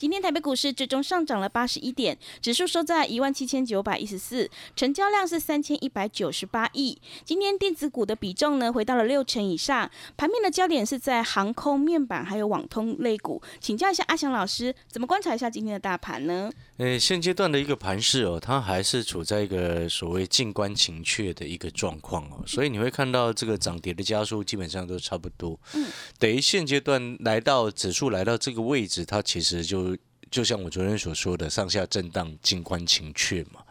[0.00, 6.98] 今天台北股市最终上涨了八十一点，指数收在一万七千九百一十四，成交量是三千一百九十八亿。
[7.22, 13.42] 今天电子股的比重呢回到了六成以上，盘面的焦点是在航空、面板还有网通类股。
[13.60, 16.50] 请教一下阿翔老师，怎么观察一下今天的大盘呢？
[16.78, 25.60] 呃，现阶段的一个盘势哦，它还是处在一个所谓静观情却的一个状况哦，所以你会看到这个涨跌的加速基本上都差不多。
[25.74, 25.86] 嗯，
[26.18, 29.89] 等于现阶段来到指数来到这个位置，它其实就
[30.30, 33.62] 就像我昨天所说的，上下震荡，静观情却嘛。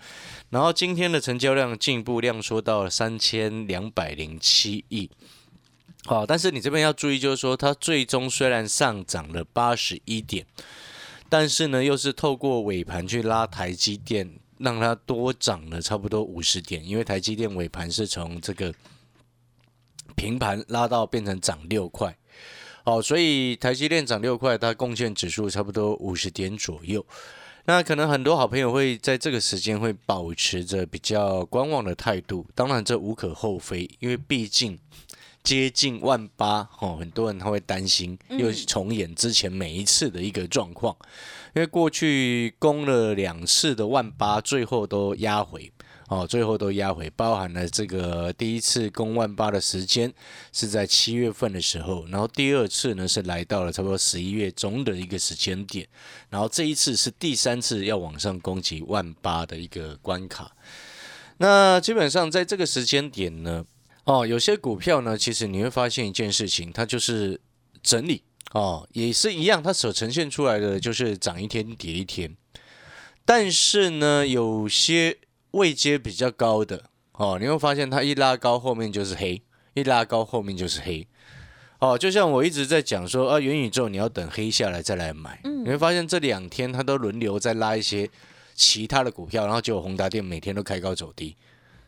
[0.50, 5.10] 然后今天的成交量进一步量缩到了三千两百零七亿。
[6.06, 10.46] 好，但是你这边要注意，就是说它最终虽然上涨了八十一点。
[11.32, 18.74] 但是呢，又是透过尾盘去拉台积电，让它多涨了差不多五十点，因为台积电尾盘是从这个
[20.16, 22.18] 平盘拉到变成涨六块，
[22.90, 27.06] 哦，所以台积电涨六块，它贡献指数差不多五十点左右。
[27.66, 34.80] 那可能很多好朋友会在这个时间会保持着比较观望的态度，当然这无可厚非，因为毕竟。
[35.42, 40.96] 接近万八哦，很多人他会担心又重演之前每一次的一个状况，
[41.56, 45.72] 因为过去攻了两次的万八，最后都压回
[46.10, 50.12] 哦，最后都压回，包含了这个第一次攻万八的时间
[50.52, 55.88] 是在七月份的时候，然后第二次呢是来到了差不多十一月中的一个时间点，
[56.30, 60.52] 然后这一次是第三次要往上攻击万八的一个关卡，
[61.38, 63.64] 那基本上在这个时间点呢。
[64.06, 67.40] 哦，有些股票呢，其实你会发现一件事情，它就是
[67.84, 72.36] 整理哦，也是一样，它所呈现出来的就是涨一天跌一天。
[73.24, 75.16] 但是呢，有些
[75.52, 76.84] 位阶比较高的
[77.14, 79.42] 哦，你会发现它一拉高后面就是黑，
[79.74, 81.08] 一拉高后面就是黑。
[81.80, 88.10] 哦，就像我一直在讲说啊，元宇宙你要等黑下来再来买，你会发现这两天它都轮流在拉一些
[88.54, 91.36] 其他的股票，然后结果宏达电每天都开高走低。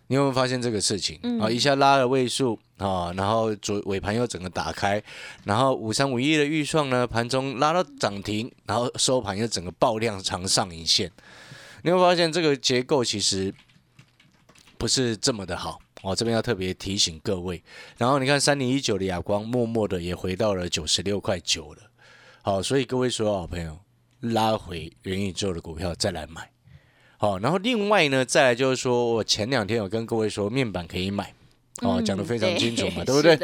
[0.08, 1.50] 你有没有发现这个事情啊？
[1.50, 5.02] 一下拉了位数啊，然后左尾盘又整个打开，
[5.46, 11.10] 然后五三五一的预算呢，盘中拉到涨停，然后收盘又整个爆量长上影线。
[11.84, 13.54] 你会发现这个结构其实
[14.78, 17.62] 不是这么的好哦，这边要特别提醒各位。
[17.98, 21.82] 然后你看三零一九的亚光，默默的也回到了九十六块九了。
[22.42, 23.78] 好，所以各位所有好朋友，
[24.22, 26.50] 拉回元宇宙的股票再来买。
[27.18, 31.34] 好，然后另外呢，再来就是说，我前两天有跟各位说面板可以买，
[31.84, 33.38] 哦，讲的非常清楚嘛， 对不对？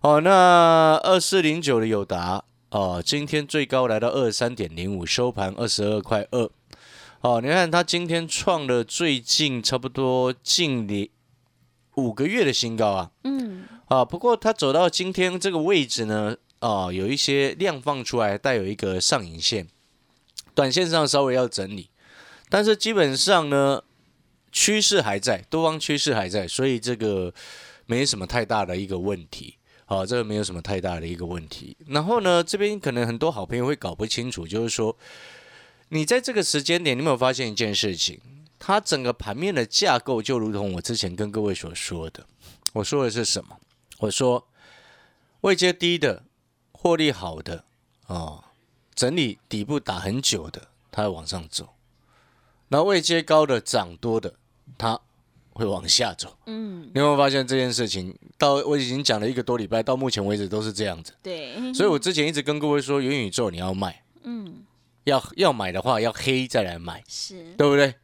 [0.00, 6.50] 哦，那二四零九的友达，哦，今天最高来到二十三点零五，收盘二十二块二。
[7.24, 11.08] 哦，你看它今天创了最近差不多近年
[11.94, 13.10] 五个月的新高啊。
[13.22, 13.64] 嗯。
[13.86, 19.66] 啊，不过它走到今天这个位置呢，啊，有一些量放出来，带有一个上影线，
[20.54, 21.88] 短线上稍微要整理。
[22.50, 23.82] 但是基本上呢，
[24.52, 27.32] 趋势还在，多方趋势还在，所以这个
[27.86, 31.74] 没什么太大的一个问题，好，这个没有什么太大的一个问题。
[31.86, 34.94] 然后呢，这边可能很多好朋友会搞不清楚，就是说，
[35.94, 38.20] 你在这个时间点，你有没有发现一件事情？
[38.58, 42.26] 它整个盘面的架构就如同我之前跟各位所说的，
[42.72, 43.56] 我说的是什么？
[43.98, 44.44] 我说
[45.42, 46.24] 位阶低的、
[46.72, 47.64] 获利好的
[48.08, 48.42] 啊，
[48.96, 51.74] 整理底部打很久的，它会往上走。
[52.68, 54.34] 那位阶高的涨多的，
[54.76, 55.00] 它
[55.52, 56.36] 会往下走。
[56.46, 58.18] 嗯，你有没有发现这件事情？
[58.36, 61.14] 到我已经讲了一个多礼拜，到目前为止都是这样子。
[61.22, 64.64] 对，所以我之前一直跟各位说，元宇宙你要卖，嗯，
[65.04, 67.94] 要要买的话要黑再来买，是对不对？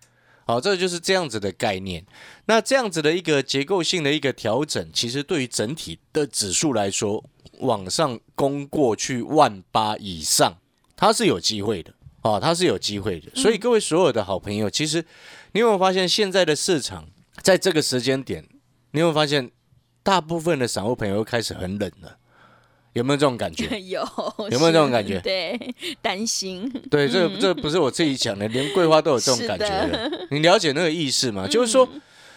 [0.47, 2.05] 好，这就是这样子的概念。
[2.47, 7.25] 那这样子的一个结构性的一个调整，其实对于整体的指数来说，
[7.59, 10.59] 往上攻过去万八以上，
[10.97, 11.95] 它是有机会的。
[12.23, 15.03] 哦，它是有机会的，所以各位所有的好朋友，其实
[15.53, 17.09] 你有没有发现现在的市场
[17.41, 18.47] 在这个时间点，
[18.91, 19.51] 你有没有发现
[20.03, 22.19] 大部分的散户朋友又开始很冷了？
[22.95, 23.65] 有没有这种感觉？
[23.83, 24.03] 有，
[24.51, 25.21] 有没有这种感觉？
[25.21, 25.59] 对，
[26.03, 26.69] 担心。
[26.91, 30.11] 对，这这不是我自己讲的，连桂花都有这种感觉的。
[30.31, 31.47] 你了解那个意思吗？
[31.47, 31.89] 就是说，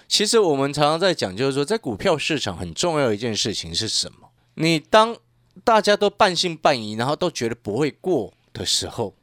[0.08, 4.30] 其实我们常常在讲，就是说在股票市场很重要的一件事情是什么？
[4.56, 5.16] 你当
[5.64, 9.16] 大家都半信半疑，然后都觉得不会过的时候，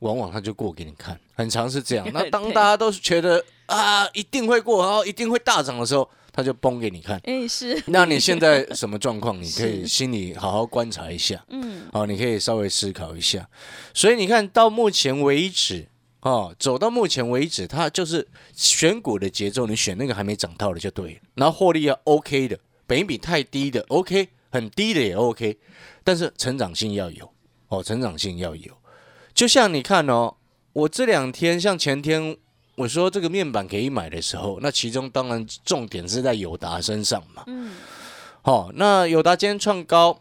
[0.00, 2.08] 往往它就过给你看，很常是这样。
[2.12, 7.18] 那 当大家都是觉得啊一定会过，然后一定会大涨的时候，它就崩给你看。
[7.24, 9.42] 哎，是， 那你现在什么状况？
[9.42, 11.42] 你可以心里好好观察一下。
[11.48, 13.48] 嗯，好，你可以稍微思考一下。
[13.94, 15.88] 所以你看到目前为止，
[16.20, 25.56] 哦，走到目前为止，它就是选股的节奏，你选那个还没涨到的就对了，然后获利要 OK 的，本益比太低的 OK，很低的也 OK，
[26.04, 27.32] 但是成长性要有
[27.68, 28.72] 哦，成长性要有。
[29.32, 30.34] 就像你看哦，
[30.74, 32.36] 我这两天像前天
[32.76, 37.42] 我说这个面板可以买的时候，那其中当然重点是在友达身上嘛。
[37.46, 37.72] 嗯，
[38.42, 40.20] 好、那友达今天创高，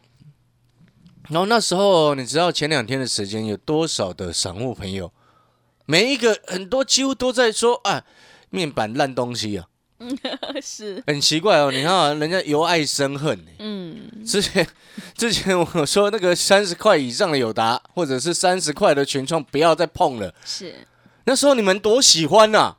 [1.29, 5.11] 然后那时候你知道前两天的时间有多少的散户朋友，
[5.85, 8.03] 每一个很多几乎都在说啊，
[8.49, 9.67] 面板烂东西啊，
[10.63, 11.71] 是，很奇怪哦。
[11.71, 13.51] 你看啊，人家由爱生恨呢。
[13.59, 14.65] 嗯，之前
[15.13, 20.33] 之前我说那个三十块以上的友达，或者是三十块的群创，不要再碰了。
[20.45, 20.73] 是，
[21.25, 22.77] 那时候你们多喜欢呐、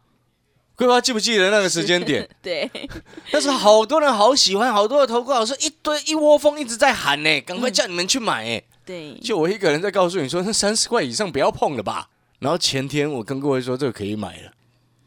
[0.74, 2.28] 桂花记不记得那个时间点？
[2.42, 2.70] 对，
[3.32, 8.62] 那时候好多人好喜欢，好多的投顾老师一堆一窝蜂一直在喊呢，赶快叫你们去买哎。
[8.84, 12.08] 对，就我一个人在告诉你说，那三十块以上不要碰了吧。
[12.38, 14.52] 然后前天我跟各位说这个可以买了，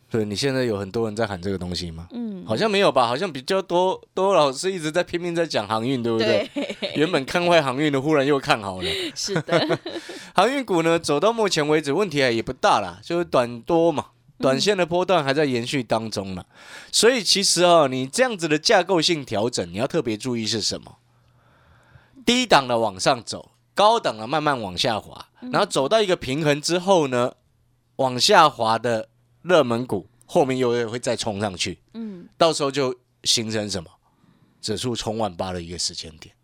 [0.10, 2.08] 对你现在有很多人在喊这个东西吗？
[2.12, 6.50] 嗯，好像没有吧，好像比较多多老师一直在拼命在讲航运，对不对？
[6.54, 8.90] 对，原本看坏航运的，忽然又看好了。
[9.16, 9.80] 是的，
[10.34, 14.08] 航运股呢，走到目前为止问题啊也不大啦，就是短多嘛，
[14.40, 16.44] 短线的波段还在延续当中呢。
[16.92, 20.96] 所以其实哦，你这样子的架构性调整，你要特别注意是什么？
[22.26, 27.34] 低档的往上走，高档的慢慢往下滑，然后走到一个平衡之后呢，
[27.98, 29.08] 往下滑的
[29.42, 33.90] 热门股后面又会再冲上去，嗯，到时候就形成什么？
[34.62, 36.36] 指数冲万八的一个时间点。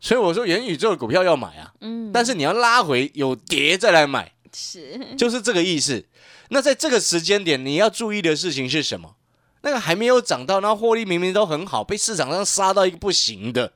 [0.00, 6.04] 所以我说元宇宙的股票要买啊，嗯，但是你要拉回有跌再来买，是，就是这个意思。
[6.48, 9.14] 那在这个时间点，你要注意的事情是什么？
[9.62, 13.72] 那个还没有涨到，那获利明明都很好，被市场上杀到一个不行的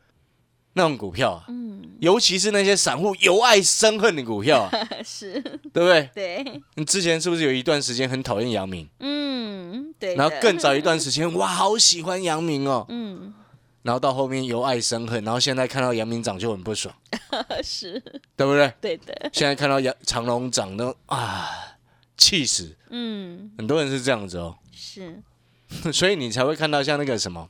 [0.76, 4.70] 那种股票啊，嗯，尤其是那些散户由爱生恨的股票啊，
[5.02, 5.40] 是，
[5.72, 6.10] 对不对？
[6.14, 13.32] 对，你之前是不是有一段时间很讨厌杨明，嗯，对，然后更早一段时间， 哇，好喜欢杨明哦，嗯，
[13.80, 16.94] 然后到后面由爱生恨，然后现在看到杨明涨就很不爽，
[17.64, 17.98] 是，
[18.36, 18.70] 对不对？
[18.78, 21.48] 对的，现在看到杨长隆涨都啊，
[22.18, 24.54] 气死，嗯，很多人是这样子哦。
[24.74, 25.22] 是，
[25.90, 27.48] 所以你才会看到像那个什么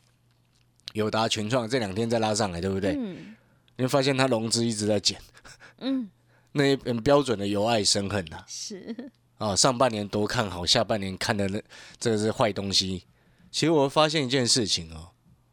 [0.96, 2.96] 友达群创这两天再拉上来，对不对？
[2.98, 3.34] 嗯
[3.78, 5.20] 你会发现它融资一直在减，
[5.80, 6.08] 嗯，
[6.52, 9.54] 那很标准的由爱生恨呐、是，啊。
[9.54, 11.62] 上半年多看好，下半年看的那
[12.00, 13.04] 这个是坏东西。
[13.50, 15.08] 其实我发现一件事情哦，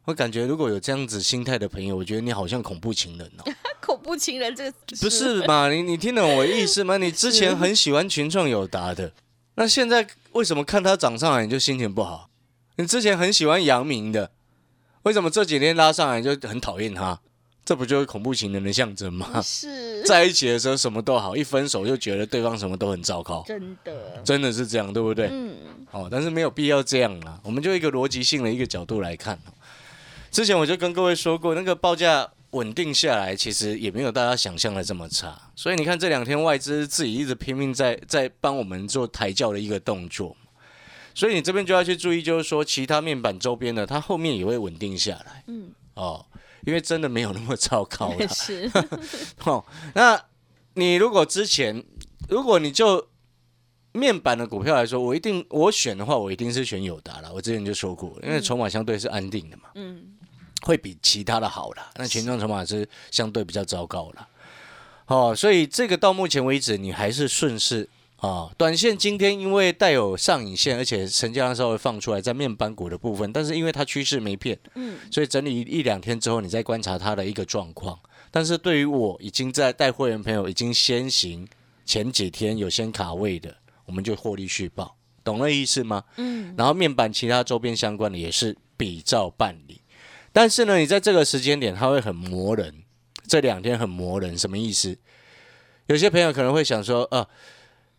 [0.06, 3.52] 我感觉如果有这样子心态的朋友，我觉得你好像恐怖情人哦。
[3.82, 5.70] 恐怖情人这个 不是嘛？
[5.70, 6.96] 你你听懂我的意思吗？
[6.96, 9.12] 你之前很喜欢群创友达的，
[9.56, 12.30] 那现在为什么看它涨上来你就心情不好？
[12.76, 14.30] 你之前很喜欢阳明的，
[15.04, 17.18] 为什么这几天拉上来就很讨厌他？
[17.64, 19.26] 这不就是恐怖情人的象征吗？
[19.40, 25.28] 是 在一起的时候什么都好，一分手就觉得对方什么都很糟糕，真的，真的是这样，对不对？
[25.30, 25.56] 嗯，
[25.90, 27.40] 哦，但是没有必要这样啦。
[27.42, 29.38] 我们就一个逻辑性的一个角度来看。
[30.30, 35.34] 之前我就跟各位说过，那个报价稳定下来，其实也没有大家想象的这么差。
[35.56, 40.36] 所以你看这两天外资自己一直拼命在在帮我们做抬轿的一个动作。
[41.14, 45.44] 所以你这边就要去注意，就是说其他面板周边的，它后面也会稳定下来。
[45.46, 46.26] 嗯，哦，
[46.66, 48.26] 因为真的没有那么糟糕啦。
[48.34, 48.70] 是，
[49.44, 50.20] 哦，那
[50.74, 51.84] 你如果之前，
[52.28, 53.08] 如果你就
[53.92, 57.30] 面板的股票来说，我一定我选的话，我一定是选友达啦。
[57.32, 60.02] 我之前就说过，因为筹码相对是安定的嘛，嗯，
[60.62, 61.90] 会比其他的好啦。
[61.94, 64.28] 那群众筹码是相对比较糟糕啦。
[65.06, 67.88] 哦，所以这个到目前为止，你还是顺势
[68.24, 68.50] 啊。
[68.56, 77.98] 短线今天因为带有上影线，而且成交量稍微放出来，在面板股的部分，但是因为它趋势没变，嗯，所以整理一两天之后，你再观察它的一个状况。
[78.30, 81.46] 但是对于我已经在带会员朋友已经先行
[81.84, 86.02] 前几天有先卡位的，我们就获利续报，懂那意思吗？
[86.16, 89.80] 嗯，然后面板其他周边相关的也是比照办理。
[90.32, 92.82] 但是呢，你在这个时间点，它会很磨人。
[93.28, 94.98] 这两天很磨人，什么意思？
[95.86, 97.26] 有些朋友可能会想说，啊，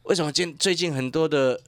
[0.05, 1.59] 为什么近最近很多的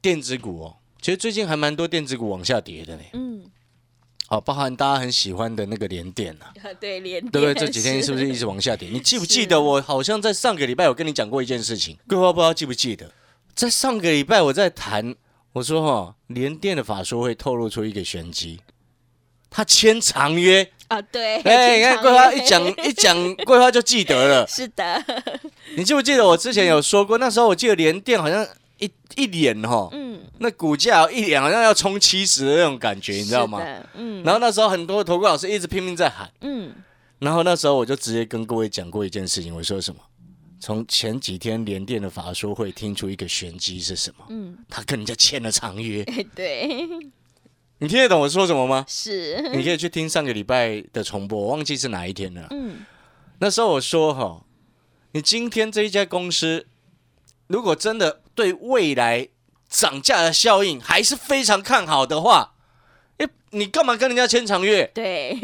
[0.00, 3.02] 电子股哦，其实最近还蛮多电子股往下跌的呢。
[3.12, 3.44] 嗯，
[4.28, 7.54] 哦，包含大家很喜欢的那个联电啊， 对，连对不对？
[7.54, 8.88] 这几天是不是一直往下跌？
[8.92, 11.96] 你记不记得我好像在上个礼拜有跟你讲过一件事情？
[12.06, 13.12] 各位不知道记不记得？
[13.54, 15.14] 在上个礼拜我在谈
[15.52, 18.58] 我说哈，联电的法说会透露出一个玄机，
[19.54, 20.68] 他签长约。
[20.88, 24.46] 啊，对，哎，你看桂花一讲 一讲，桂花就记得了。
[24.46, 25.02] 是的，
[25.76, 27.16] 你记不记得我之前有说过？
[27.18, 28.46] 那时候我记得联电好像
[28.78, 33.62] 一一脸哈，嗯，那股价一脸好像要冲七十的那种感觉，你知道吗？
[33.94, 36.74] 嗯，然后那时候很多投顾老师一直拼命在喊，嗯，
[37.20, 40.00] 然后那时候我就直接跟各位讲过一件事情，我说什么？
[40.60, 44.26] 从前几天联电的法说会听出一个玄机是什么？
[44.28, 46.88] 嗯，他跟人家签了长约，哎， 对，
[47.78, 48.84] 你听得懂我说什么吗？
[48.88, 52.46] 是，你可以去听上个礼拜的重播，我忘记是哪一天了。
[52.50, 52.78] 嗯，
[53.40, 54.44] 那时候我说哈，
[55.12, 56.66] 你今天这一家公司，
[57.48, 59.28] 如果真的对未来
[59.68, 62.54] 涨价的效应还是非常看好的话，
[63.18, 64.90] 诶，你干嘛跟人家签长约？
[64.94, 65.34] 对，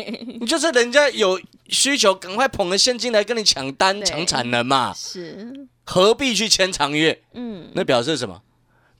[0.40, 7.20] 你就是人家有需求，赶快捧着现金来跟你抢单、抢产能嘛，是，何必去签长约？
[7.34, 8.40] 嗯，那表示什么？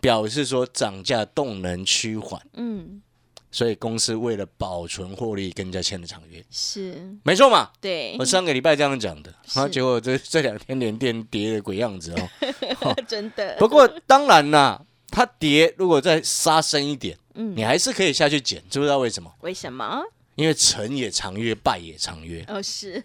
[0.01, 3.03] 表示说涨价动能趋缓，嗯，
[3.51, 7.71] 所以公司为了保存获利，跟人家签了长约，是，没错嘛。
[7.81, 8.17] 对。
[8.19, 12.95] 我，上个礼拜这样讲的，然后结果这这两天连电跌的鬼样子哦。
[13.09, 17.57] 真的，不过当然啦，它跌如果再杀深一点，嗯。
[17.57, 19.33] 你还是可以下去捡，知不知道为什么？
[19.41, 20.03] 为什么？
[20.37, 23.03] 因为成也长约，败也长约，哦，是，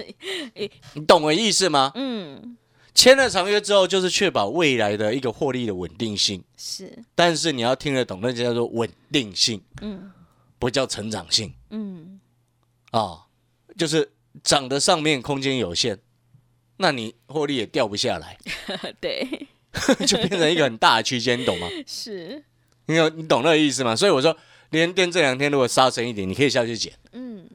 [0.94, 1.92] 你懂我意思吗？
[1.96, 2.56] 嗯，
[2.94, 10.12] 签了长约之后，就是确保未来的一个获利的稳定性，是，但是你要听得懂，那就叫做稳定性，嗯
[10.66, 12.20] 不叫成长性嗯，
[12.90, 13.28] 啊、
[13.78, 16.00] 就是涨的上面空间有限，
[16.78, 18.36] 那你获利也掉不下来，
[19.00, 19.48] 对，
[20.08, 21.68] 就变成一个很大的区间，你懂吗？
[21.86, 22.44] 是，
[22.88, 23.96] 你有你懂那个意思吗？
[23.96, 24.36] 所以我说，
[24.72, 27.48] 连电这两天如果杀深一点，你可以下去捡，嗯，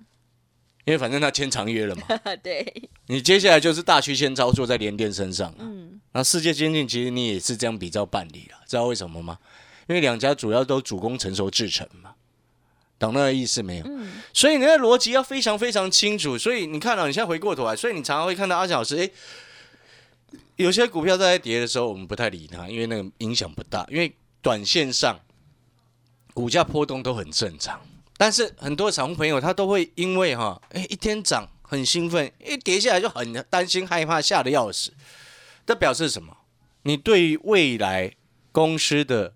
[0.85, 2.03] 因为反正它签长约了嘛。
[2.45, 5.59] 对，你接下来就是大区间操作在联电身上了。
[5.59, 9.37] 嗯，那世界先进其实你也是这样比较办理了，知道为什么吗？
[9.89, 12.15] 因为两家主要都主攻成熟制成嘛，
[13.01, 13.85] 懂那个意思没有？
[13.87, 16.37] 嗯，所以你的逻辑要非常非常清楚。
[16.37, 19.11] 所以你看到、你现在回过头来，所以你常常会看到阿翔老师，诶，
[20.57, 25.19] 有些股票在跌的时候，我们不太理它，因为那个影响不大，因为短线上
[26.35, 27.81] 股价波动都很正常。
[28.19, 34.93] 但是很多散户朋友他都会因为哈，诶，一天涨很兴奋，一跌下来就很担心害怕，吓得要死。
[35.65, 36.37] 这表示什么？
[36.83, 38.13] 你对于未来
[38.53, 39.33] 公司的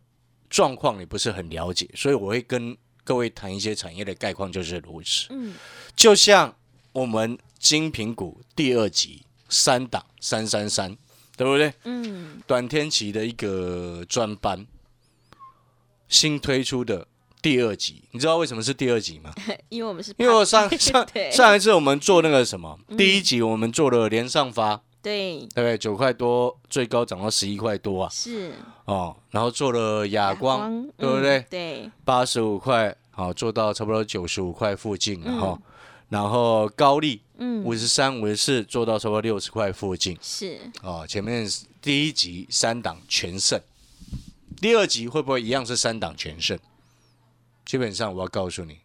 [0.50, 5.26] 状况你不是很了解，所以我会跟各位谈一些产业的概况，就是如此。
[5.30, 5.54] 嗯，
[5.94, 6.56] 就像
[6.92, 10.96] 我们精品股第二集三档三三三，
[11.36, 11.72] 对不对？
[11.84, 14.66] 嗯，短天期的一个专班，
[16.08, 17.06] 新推出的
[17.42, 19.32] 第二集，你知道为什么是第二集吗？
[19.68, 25.76] 因为我们是，因为我上上 上一次我们做那个什么，第一集我们做了连上发，对，大概？
[25.76, 28.52] 九块多，最高涨到十一块多啊，是
[28.86, 31.46] 哦，然后做了哑光，对不嗯对？
[31.50, 35.58] 对，八十五块，好做到差不多九十五块附近了嗯哈。
[36.08, 41.04] 然后高利嗯，五十三、五十四做到差不多六十块附近是，哦。
[41.06, 41.46] 前面
[41.82, 43.60] 第一集三档全胜，
[44.60, 46.58] 第二集会不会一样是三档全胜？
[47.64, 48.78] 基本上我要告诉你，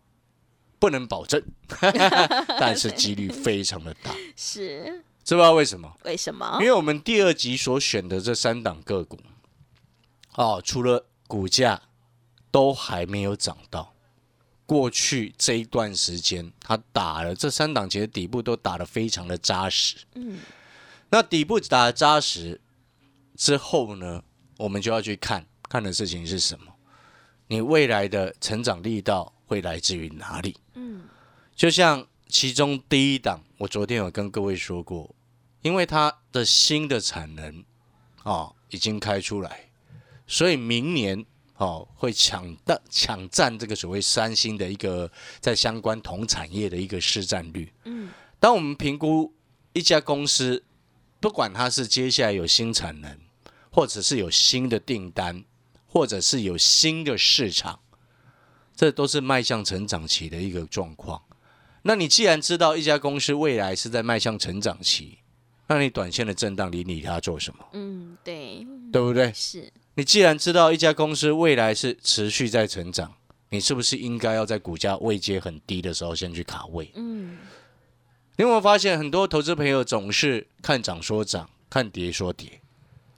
[0.80, 1.42] 不能保证，
[2.60, 4.12] 但是几率非常的大。
[4.36, 5.95] 是，知不知道为什么？
[6.05, 6.65] 为什么因？
[6.65, 9.19] 为我们第二集所选的这三档个股，
[10.33, 11.79] 哦，除了股价
[12.50, 13.93] 都还没有涨到，
[14.65, 19.98] 过去这一段时间，它打了这三档，其实底部都打得非常的扎实。
[20.15, 20.39] 嗯，
[21.12, 22.59] 那底部打得扎实
[23.36, 24.24] 之后呢，
[24.57, 26.74] 我们就要去看看的事情是什么？
[27.45, 30.57] 你未来的成长力道会来自于哪里？
[30.74, 31.03] 嗯，
[31.55, 35.15] 就像其中第一档，我昨天有跟各位说过，
[35.62, 37.63] 因为它的新的产能
[38.24, 39.70] 哦已经开出来，
[40.28, 41.25] 所以明年
[41.58, 47.72] 哦会抢的抢占这个所谓三星的一个在相关同产业的一个市占率。
[47.86, 49.34] 嗯，当我们评估
[49.74, 50.63] 一家公司，
[51.20, 53.20] 不管它是接下来有新产能，
[53.70, 55.44] 或者是有新的订单，
[55.86, 57.80] 或者是有新的市场，
[58.75, 61.22] 这都是迈向成长期的一个状况。
[61.82, 65.20] 那你既然知道一家公司未来是在迈向成长期，
[65.72, 67.64] 那你短线的震荡，你理它做什么？
[67.74, 69.32] 嗯，对，对不对？
[69.36, 73.14] 是，你既然知道一家公司未来是持续在成长，
[73.52, 76.92] 你是不是应该要在股价位阶很低的时候先去卡位？
[76.96, 77.38] 嗯，
[78.36, 82.60] 你有没有发现很多投资朋友总是看涨说涨，看跌说跌？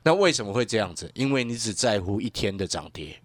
[0.03, 1.09] 那为什么会这样子？
[1.13, 3.17] 因为你只在乎一天的涨跌，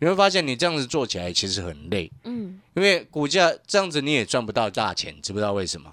[0.00, 5.92] 你会发现你这样子做起来其实很累，嗯，因为股价这样子你也赚不到大钱，知不知道为什么？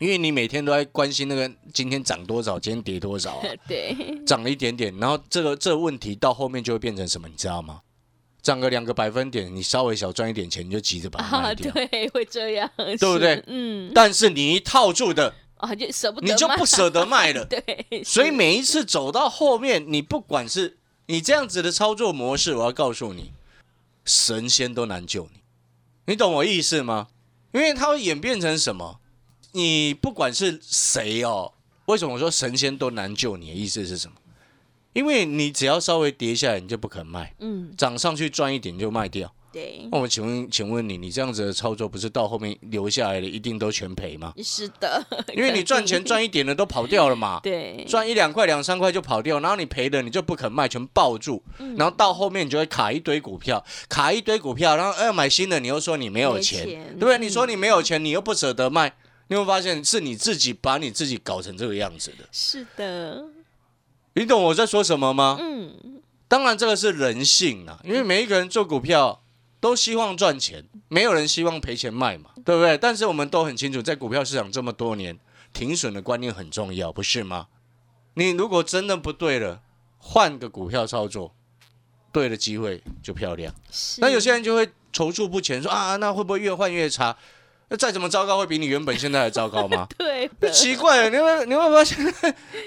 [0.00, 3.94] 因为你每天都在关心那个今天涨多少，今天跌多少啊， 对，
[4.26, 7.82] 涨了一点点，然后这个这个问题到后面就会变成什么，你知道吗？
[8.40, 17.44] 涨个两个百分点，你稍微小赚一点钱，你就急着把它啊，卖掉， 对，会这样，对不对嗯，但是你一套住的，啊，就舍不得，你就不舍得卖了。
[17.50, 20.78] 对，所以每一次走到后面，你不管是
[21.08, 23.32] 你这样子的操作模式，我要告诉你，
[24.06, 25.40] 神仙都难救你。
[26.06, 27.08] 你懂我意思吗？
[27.52, 29.00] 因为它会演变成什么？
[29.52, 31.52] 你不管是谁哦，
[31.86, 34.14] 为什么我说神仙都难救你的意思是什么？
[34.92, 39.32] 因为你只要稍微跌下来，你就不肯卖，嗯，涨上去赚一点就卖掉。
[39.52, 44.32] 对，那我请问，请问你，你这样子的操作，不是到后面留下来的一定都全赔吗？
[44.44, 45.04] 是的，
[45.34, 47.38] 因为你赚钱赚一点的都跑掉了嘛。
[47.42, 57.18] 对，赚一两块、两三块就跑掉，然后你赔的你就不肯卖，全抱住，嗯然后到后面你就会卡一堆股票，卡一堆股票，然后要买新的，你又说你没有钱，钱对不对？
[57.18, 58.92] 嗯你说你没有钱，你又不舍得卖，
[59.30, 62.28] 你会发现是你自己把你自己搞成这个样子的。
[62.32, 63.24] 是的，
[64.14, 65.38] 你懂我在说什么吗？
[65.40, 69.22] 嗯，当然这个是人性啊，因为每一个人做股票
[69.60, 72.76] 都希望赚钱，没有人希望赔钱卖嘛，对不对？
[72.76, 75.16] 但是我们都很清楚，在股票市场这么多年，
[75.52, 77.46] 停损的观念很重要，不是吗？
[78.14, 79.62] 你如果真的不对了，
[79.98, 81.32] 换个股票操作，
[82.10, 83.54] 对的机会就漂亮。
[83.98, 87.16] 那有些人就会踌躇不前，说啊，那会不会越换越差？
[87.70, 89.86] 那再怎么糟糕，会比你原本现在还糟糕吗？
[89.96, 91.96] 对的，奇怪了，你会你会发现，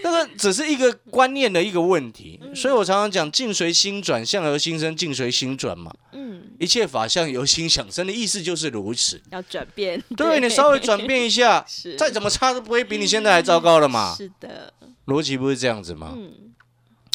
[0.02, 2.40] 那个只是一个观念的一个问题。
[2.56, 5.94] 所以我常常讲，境随心转，相由心生，境随心转嘛。
[6.14, 9.22] 嗯，一切法相由心想生的意思就是如此。
[9.32, 14.16] 要转变，对你稍微转变一下，是，再怎么差都不会比你现在还糟糕了嘛。
[14.16, 14.74] 是的，
[15.08, 16.14] 逻辑不是这样子吗？
[16.16, 16.32] 嗯，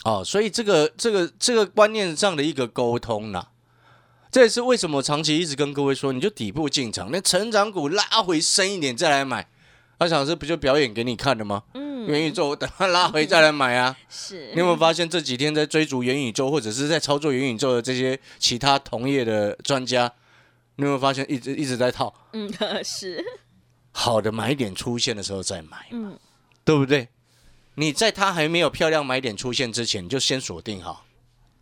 [0.04, 3.46] 哦，所以这个这个这个观念上的一个沟通呐、
[4.30, 9.48] 这也是为什么我长期一直跟各位说，你就底部进场，那成长股拉回深一点再来买。
[9.98, 11.64] 阿强老师不就表演给你看的吗？
[11.74, 13.96] 嗯，元宇宙等它拉回再来买啊！
[14.08, 20.12] 是，你有没有发现这几天在追逐元宇宙或者是在操作元宇宙的这些其他同业的专家，
[20.76, 22.14] 你有没有发现一直一直在套？
[22.32, 22.48] 嗯，
[22.84, 23.24] 是，
[23.90, 26.16] 好的买点出现的时候再买，嗯，
[26.64, 27.08] 对不对？
[27.74, 31.04] 你在它还没有漂亮买点出现之前，你就先锁定好，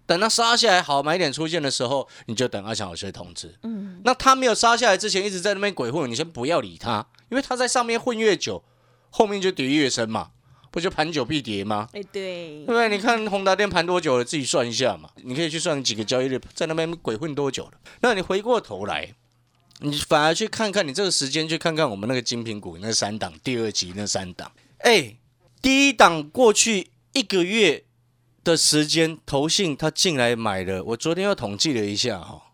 [0.06, 3.54] 等它杀下来好买点出现的时候，你就等阿强老师的通知。
[3.64, 8.62] 嗯，那他没有杀下来之前，一直在那边鬼混，你先不要理他，因为他在上面混越久，
[9.10, 10.30] 后面就跌越深嘛，
[10.70, 11.88] 不就盘久必跌吗？
[11.92, 12.88] 哎，对对不，对？
[12.88, 14.24] 你看宏达电盘多久了？
[14.24, 15.10] 自己算一下嘛。
[15.24, 17.72] 你可以去算几个交易日，在那边鬼混多久了？
[18.00, 19.14] 那你回过头来，
[19.80, 24.52] 你反而去看看你这个时间，去看看我们那个精品股那三档，第二集那三档。
[24.78, 25.16] 哎，
[25.60, 27.82] 第一档过去一个月
[28.46, 30.82] 的时间，投信他进来买了。
[30.84, 32.52] 我昨天又统计了一下哈，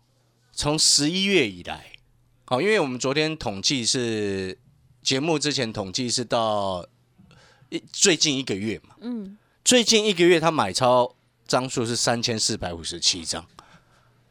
[0.51, 1.91] 从十一月以来，
[2.45, 4.57] 好，因为我们昨天统计是
[5.03, 6.83] 节目之前统计是到
[7.69, 8.95] 一最近一个月嘛。
[9.01, 13.45] 嗯，最近一个月他买超张数是三千四百五十七张，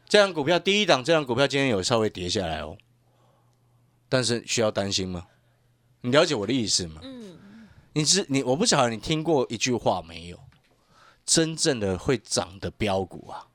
[0.09, 2.77] 这样股票第一档这样股票今天有稍微跌下来哦，
[4.09, 5.27] 但是需要担心吗？
[6.01, 6.99] 你了解我的意思吗？
[7.01, 7.39] 嗯，
[7.93, 10.37] 你知你我不晓得你听过一句话没有？
[11.25, 13.47] 真正的会涨的标股啊，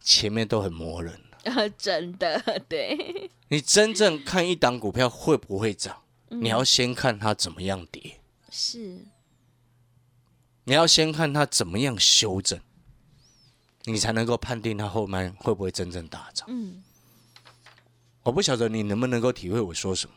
[0.00, 1.20] 前面都很磨人。
[1.44, 9.04] 啊， 真的，对，你真正看一档股票会不会涨，嗯你要先看它怎么样跌，是，
[10.64, 12.58] 你要先看它怎么样修正，
[13.84, 16.46] 你才能够判定它后面会不会真正大涨。
[16.48, 16.82] 嗯，
[18.22, 20.16] 我不晓得你能不能够体会我说什么。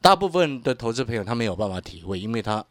[0.00, 2.64] 大部分的投资朋友他没有办法体会，因为他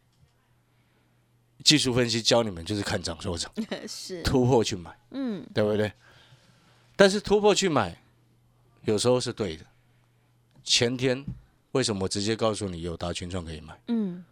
[1.63, 3.51] 技术分析教你们就是看涨说涨，
[3.87, 5.91] 是，突破去买，嗯，对不对？
[6.95, 8.01] 但是突破去买，
[8.85, 9.65] 有时候是对的。
[10.63, 11.25] 前天
[11.71, 13.73] 为什么我直接告诉你有达群创可以买？
[13.87, 14.23] 嗯，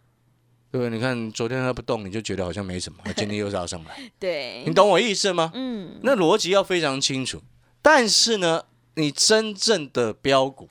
[0.70, 0.90] 对不对？
[0.90, 5.50] 你看昨天它不动，你就觉得好像没什么， 今天又要上来，对你，懂我意思吗？
[5.54, 7.42] 嗯，那逻辑要非常清楚。
[7.82, 8.64] 但是呢，
[8.94, 10.68] 你真正的标股，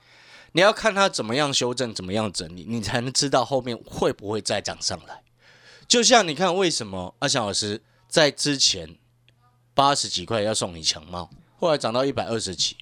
[0.53, 5.21] 你要看它怎么样修正，怎么样整理，你才能知道后面会不会再涨上来。
[5.89, 8.95] 就像你看，为什么阿翔老师在之前
[9.73, 12.77] 八十几块要送你强茂，后来涨到一百二十几，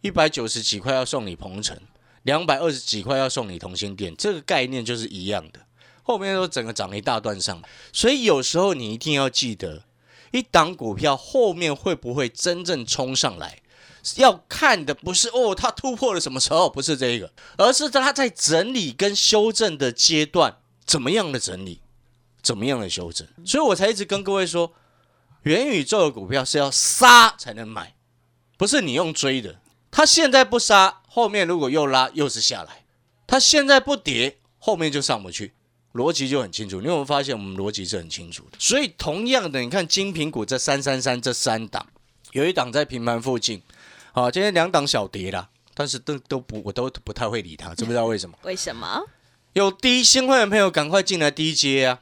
[0.00, 1.78] 一百九十几块要送你鹏程，
[2.22, 5.60] 两百二十几块要送你同心店，这个概念就是一样的。
[6.02, 9.84] 后面都整个涨一大段上，所以有时候你一定要记得，
[10.30, 13.60] 一档股票后面会不会真正冲上来，
[14.16, 20.56] 要看的不是哦它突破了什么时候，不是这个，而是它在整理跟修正的阶段
[20.86, 21.82] 怎么样的整理，
[22.42, 23.26] 怎么样的修正。
[23.44, 24.72] 所以我才一直跟各位说，
[25.42, 27.94] 元宇宙的股票是要杀才能买，
[28.56, 29.60] 不是你用追的。
[29.90, 32.84] 它现在不杀，后面如果又拉又是下来；
[33.26, 35.54] 它现在不跌，后面就上不去。
[35.94, 38.58] 逻辑就很清楚，你有没有发现我们逻辑是很清楚的？
[38.60, 41.84] 所以同样的，你看金苹果这三三三这三档，
[42.32, 43.62] 有一档在平盘附近，
[44.12, 48.38] 好，今天两档小跌啦，但是都都不我都不太会理它，知不知道为什么？
[48.42, 49.02] 为什么？
[49.54, 52.00] 有低新会的朋友赶快进来低阶啊！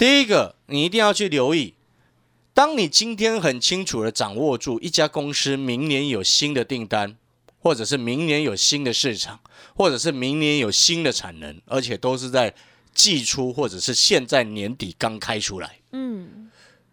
[0.00, 1.74] 第一个，你一定要去留意，
[2.54, 7.18] 当你今天很清楚的掌握住一家公司明年有新的订单，
[7.58, 9.40] 或者是明年有新的市场，
[9.76, 12.54] 或者是明年有新的产能，而且都是在
[12.94, 16.50] 季初或者是现在年底刚开出来，嗯，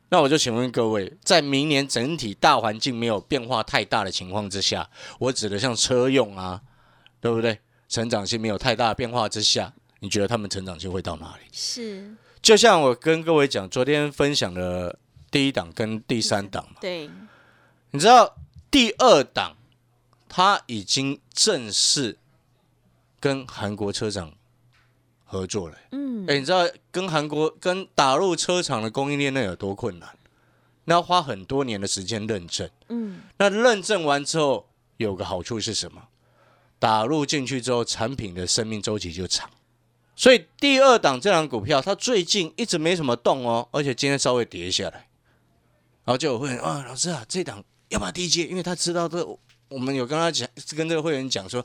[0.10, 4.90] 那我就请问各位，在明年整体大环境没有变化太大的情况之下，
[5.20, 6.62] 我指的像车用啊，
[7.22, 7.58] 对不对？
[7.88, 11.48] 成长性没有太大的变化之下，你觉得他们成长性会到哪里？
[11.54, 12.14] 是
[12.48, 14.98] 就像我跟各位讲，昨天分享的
[15.30, 17.10] 第一档跟第三档嘛，对，
[17.92, 18.38] 你知道
[18.72, 19.58] 第二档
[20.30, 22.18] 他已经正式
[23.20, 24.32] 跟韩国车厂
[25.26, 30.18] 合作了、嗯哎、你知道跟韩国跟打入车厂的供应链那有多困难？
[30.86, 32.70] 那要花很多年的时间认证。
[32.88, 36.02] 嗯，那认证完之后，有个好处是什么？
[36.80, 39.50] 打入进去之后，产品的生命周期就长。
[40.18, 45.08] 所以第二档这档股票，它最近一直没什么动哦，而且今天稍微跌下来，
[46.04, 48.46] 然后就有会员啊，老师啊，这档要不要低接？
[48.48, 49.24] 因为他知道这
[49.70, 51.64] 我们有跟他讲，跟这个会员讲说，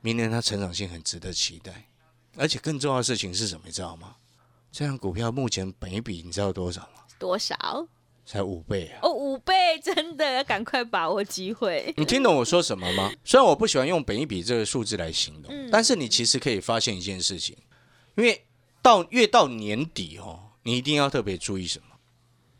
[0.00, 1.88] 明年它成长性很值得期待，
[2.36, 3.62] 而且更重要的事情是什么？
[3.66, 4.16] 你知道吗？
[4.72, 7.04] 这档股票目前本一比你知道多少吗？
[7.20, 7.86] 多少？
[8.24, 9.00] 才五倍啊！
[9.02, 11.92] 哦，五倍，真的要赶快把握机会。
[11.96, 13.12] 你听懂我说什么吗？
[13.24, 17.56] 虽然我不喜欢用本一比这个数字来形容，嗯但是你其实可以发现一件事情，
[18.16, 18.44] 因为
[18.80, 21.86] 到越到年底哦，你一定要特别注意什么？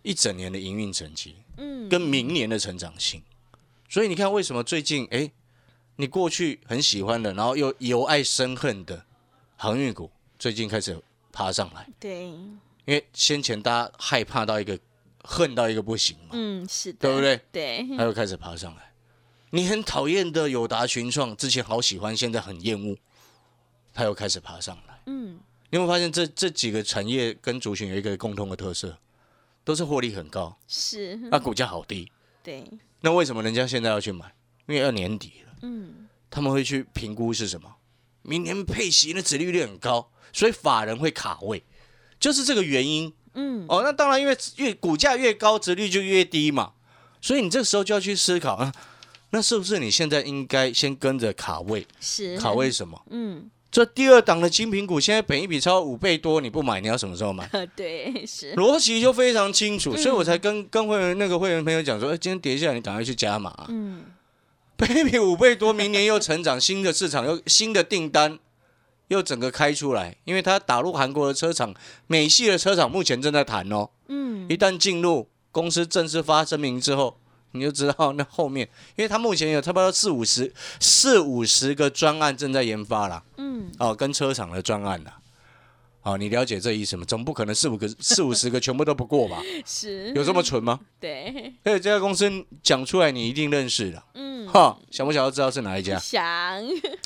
[0.03, 3.23] 一整年的营运成绩嗯，跟明年的成长性。
[3.89, 5.31] 所以你看，为什么最近哎，
[5.97, 9.05] 你过去很喜欢的，然后又由爱生恨的
[9.57, 14.79] 航运股，最近开始爬上来，对，因为先前大家害怕到一个
[15.23, 17.41] 恨到一个不行嘛，嗯，是的，对不对？
[17.53, 18.93] 对，它又开始爬上来。
[19.51, 22.97] 你很讨厌的友达群创，之前好喜欢，现在很厌恶，
[23.93, 25.01] 它又开始爬上来。
[25.07, 25.39] 嗯，
[25.71, 28.97] 你有没有发现这这几个产业跟族群有一个共通的特色，
[29.65, 32.11] 都是获利很高，是，那股价好低。
[32.43, 32.65] 对，
[33.01, 34.35] 那为什么人家现在要去买？
[34.67, 37.77] 因为要年底了，嗯，他们会去评估是什么？
[38.23, 41.65] 明年配息的殖利率很高，所以法人会卡位，
[42.21, 43.13] 就是这个原因。
[43.35, 46.75] 嗯，哦，那当然，因为越股价越高，殖率就越低嘛，
[47.21, 48.73] 所以你这个时候就要去思考啊，
[49.31, 51.87] 那是不是你现在应该先跟着卡位？
[51.99, 53.03] 是，卡位什么？
[53.11, 57.49] 嗯，这第二档的精品股现在本一比超五倍多，你不买，你要什么时候买？
[57.75, 63.65] 对，是，逻辑就非常清楚，所以我才跟跟会员那个会员朋友讲说，哎，今天跌下来，你赶快去加码。
[63.69, 64.05] 嗯，
[64.77, 68.39] 本一比五倍多，明年又成长，新的市场又 新的订单
[69.09, 71.75] 又整个开出来，因为它打入韩国的车厂，
[72.07, 73.89] 美系的车厂目前正在谈哦。
[74.09, 77.17] 嗯，一旦进入公司正式发声明之后，
[77.53, 85.19] 你就知道那后面，因为他目前有差不多四五十四五十个专案正在研发啦，嗯，哦，跟车厂的专案啦。
[86.05, 87.05] 哦，你了解这意思吗？
[87.07, 89.41] 总不可能四五个、四五十个全部都不过吧？
[89.65, 90.81] 是，有这么蠢吗？
[90.99, 92.29] 对，而且这家公司
[92.61, 94.03] 讲出来，你一定认识的。
[94.15, 95.97] 嗯，哈，想不想要知道是哪一家？
[96.01, 96.25] 想，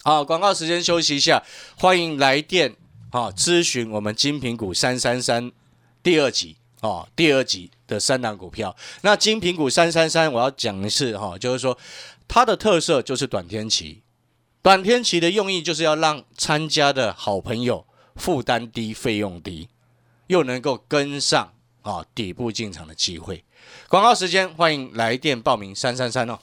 [0.02, 1.42] 好，广告时间休息一下，
[1.76, 2.74] 欢迎来电
[3.10, 5.52] 啊咨询我们金苹果三三三
[6.02, 8.74] 第二集哦，第二集的三档股票。
[9.02, 11.76] 那精品股三三三，我要讲的是哈、就是说
[12.28, 14.02] 它的特色就是短天期，
[14.62, 19.68] 短天期的用意就是要让参加的好朋友负担低、费用低，
[20.26, 23.44] 又能够跟上啊底部进场的机会。
[23.88, 26.38] 广告时间，欢迎来电报名三三三哦。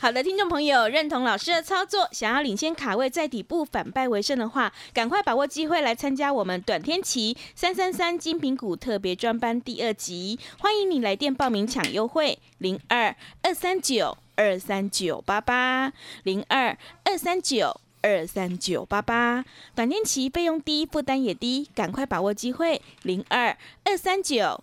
[0.00, 17.80] 好的，听众朋友，认同老师的操作，想要领先卡位在底部反败为胜的话，赶快把握机会来参加我们短天期三三三精品股特别专班第二集，欢迎你来电报名抢优惠，零二二三九二三九八八零二二三九。
[18.06, 19.42] 二三九八八，
[19.74, 24.62] 短天期费用低，负担也低，赶快把握机会，零二二三九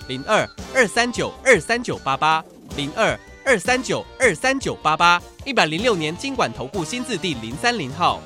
[0.11, 0.45] 零二
[0.75, 2.43] 二三九二三九八八
[2.75, 8.21] 零二二三九二三九八八，一百零六年经管投顾新字第零三零号。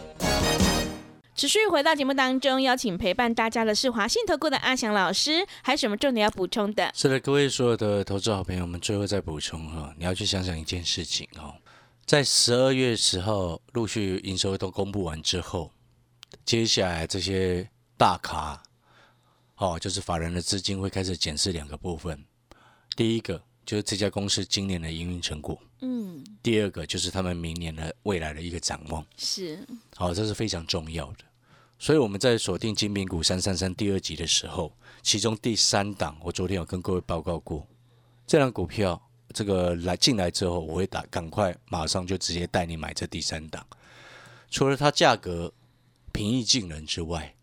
[1.36, 6.92] 持续回到节目当中，邀请陪伴大家的是华信投顾的阿翔老师，还有什么重点要补充的？
[6.96, 11.54] 是的，各位所有的投资好朋友们，最后再补充哈，你要去想想一件事情哦。
[12.08, 15.70] 在十二月十号陆续营收都公布完之后，
[16.44, 18.60] 接下来这些大咖，
[19.58, 22.24] 哦，就是法人的资金会开始检视两个部分。
[22.96, 29.06] 第一个就是这家公司今年的营运成果，嗯，第二个就是他们明年的未来的一个展望。
[29.18, 29.66] 是，
[29.96, 31.26] 好、这是非常重要的。
[31.78, 37.68] 所以我们在锁定精品股三三三第二集的时候，其中第三档，我昨天有跟各位报告过，
[38.26, 39.02] 这档股票
[39.34, 43.66] 这个来进来之后，我会打赶快马上就直接带你买这第三档。
[44.50, 45.54] 除了它价格
[46.14, 47.35] 平易近人之外，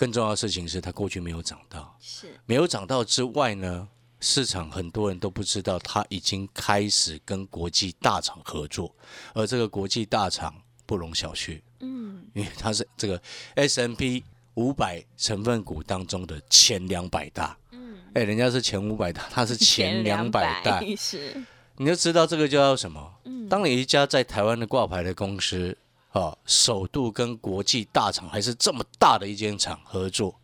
[0.00, 3.86] 更重要的事情是它过去没有涨到，是，没有涨到之外呢，
[4.18, 8.90] 市场很多人都不知道它已经开始跟国际大厂合作，
[9.34, 10.54] 而这个国际大厂
[10.86, 11.60] 不容小觑。
[11.80, 13.20] 嗯， 因为它是这个
[13.56, 21.44] S M P 五百成分股当中的前两百大，嗯，哎，人家是前五百大，它是前两百大， 是，
[21.76, 23.16] 你就知道这个叫什么？
[23.26, 25.76] 嗯当你一家在台湾的挂牌的公司
[26.10, 30.40] 啊，首度跟国际大厂还是这么大的一间厂合作，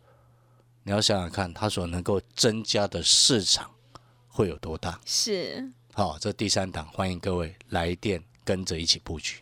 [0.83, 3.69] 你要想想看，它所能够增加的市场
[4.27, 4.99] 会有多大？
[5.05, 5.71] 是。
[5.93, 9.41] 好、这第三档，欢迎各位来电跟着一起布局。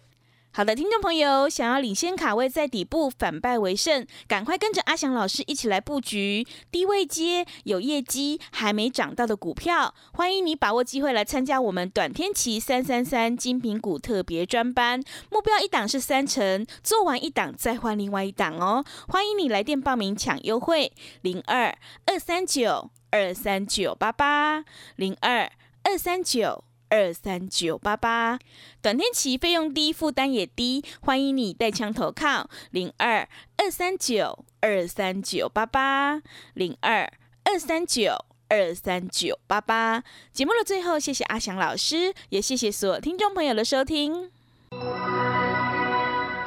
[0.55, 9.93] 好的，听众朋友，想要领先卡位在底部反败为胜，赶快跟着阿翔老师一起来布局低位接有业绩还没涨到的股票。
[10.13, 18.85] 欢迎你把握机会来参加我们短天期三三三精品股特别专班，目标一档是三成，做完一档再换另外一档哦。
[19.09, 24.63] 欢迎你来电报名抢优惠，零二二三九二三九八八
[24.95, 25.51] 零二
[25.83, 26.63] 二三九。
[26.89, 28.39] 二三九八八，
[28.81, 36.21] 短天期费用低，负担也低，欢迎你带枪投靠零二二三九二三九八八
[36.53, 37.11] 零二
[37.43, 40.03] 二三九二三九八八。
[40.31, 44.31] 节目的最后，谢谢阿翔老师，也谢谢所有听众朋友的收听。